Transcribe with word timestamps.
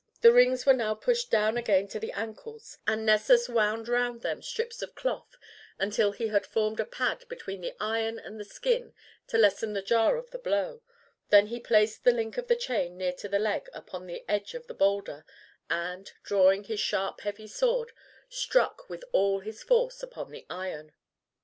The 0.21 0.33
rings 0.33 0.65
were 0.65 0.73
now 0.73 0.95
pushed 0.95 1.29
down 1.29 1.57
again 1.57 1.87
to 1.89 1.99
the 1.99 2.11
ankles, 2.13 2.79
and 2.87 3.05
Nessus 3.05 3.47
wound 3.47 3.87
round 3.87 4.21
them 4.23 4.41
strips 4.41 4.81
of 4.81 4.95
cloth 4.95 5.37
until 5.77 6.11
he 6.11 6.29
had 6.29 6.47
formed 6.47 6.79
a 6.79 6.85
pad 6.85 7.25
between 7.29 7.61
the 7.61 7.75
iron 7.79 8.17
and 8.17 8.39
the 8.39 8.43
skin 8.43 8.95
to 9.27 9.37
lessen 9.37 9.73
the 9.73 9.81
jar 9.83 10.17
of 10.17 10.31
the 10.31 10.39
blow, 10.39 10.81
then 11.29 11.45
he 11.45 11.59
placed 11.59 12.03
the 12.03 12.13
link 12.13 12.37
of 12.39 12.47
the 12.47 12.55
chain 12.55 12.97
near 12.97 13.13
to 13.13 13.29
the 13.29 13.37
leg 13.37 13.69
upon 13.75 14.07
the 14.07 14.25
edge 14.27 14.55
of 14.55 14.65
the 14.65 14.73
boulder, 14.73 15.23
and, 15.69 16.13
drawing 16.23 16.63
his 16.63 16.79
sharp 16.79 17.21
heavy 17.21 17.45
sword, 17.45 17.91
struck 18.27 18.89
with 18.89 19.03
all 19.11 19.41
his 19.41 19.61
force 19.61 20.01
upon 20.01 20.31
the 20.31 20.47
iron. 20.49 20.93